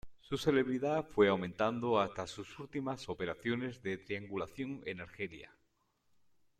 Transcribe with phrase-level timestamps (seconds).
[0.19, 5.51] Su celebridad fue aumentando hasta sus últimas operaciones de triangulación en Argelia.